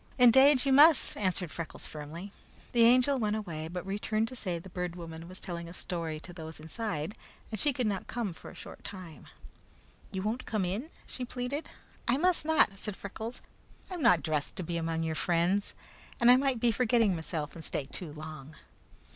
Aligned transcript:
"Indade, 0.17 0.65
you 0.65 0.73
must," 0.73 1.15
answered 1.15 1.51
Freckles 1.51 1.85
firmly. 1.85 2.33
The 2.71 2.85
Angel 2.85 3.19
went 3.19 3.35
away, 3.35 3.67
but 3.67 3.85
returned 3.85 4.27
to 4.29 4.35
say 4.35 4.55
that 4.55 4.63
the 4.63 4.69
Bird 4.71 4.95
Woman 4.95 5.29
was 5.29 5.39
telling 5.39 5.69
a 5.69 5.73
story 5.73 6.19
to 6.21 6.33
those 6.33 6.59
inside 6.59 7.13
and 7.51 7.59
she 7.59 7.71
could 7.71 7.85
not 7.85 8.07
come 8.07 8.33
for 8.33 8.49
a 8.49 8.55
short 8.55 8.83
time. 8.83 9.27
"You 10.11 10.23
won't 10.23 10.47
come 10.47 10.65
in?" 10.65 10.89
she 11.05 11.23
pleaded. 11.23 11.69
"I 12.07 12.17
must 12.17 12.45
not," 12.47 12.79
said 12.79 12.95
Freckles. 12.95 13.43
"I 13.91 13.93
am 13.93 14.01
not 14.01 14.23
dressed 14.23 14.55
to 14.55 14.63
be 14.63 14.75
among 14.75 15.03
your 15.03 15.13
friends, 15.13 15.75
and 16.19 16.31
I 16.31 16.35
might 16.35 16.59
be 16.59 16.71
forgetting 16.71 17.15
meself 17.15 17.53
and 17.53 17.63
stay 17.63 17.85
too 17.85 18.11
long." 18.11 18.55